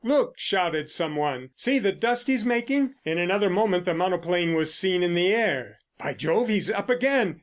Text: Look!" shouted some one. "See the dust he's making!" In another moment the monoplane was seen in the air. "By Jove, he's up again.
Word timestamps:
Look!" 0.03 0.33
shouted 0.39 0.89
some 0.89 1.15
one. 1.15 1.51
"See 1.55 1.77
the 1.77 1.91
dust 1.91 2.25
he's 2.25 2.43
making!" 2.43 2.95
In 3.05 3.19
another 3.19 3.51
moment 3.51 3.85
the 3.85 3.93
monoplane 3.93 4.55
was 4.55 4.73
seen 4.73 5.03
in 5.03 5.13
the 5.13 5.31
air. 5.31 5.77
"By 5.99 6.15
Jove, 6.15 6.47
he's 6.49 6.71
up 6.71 6.89
again. 6.89 7.39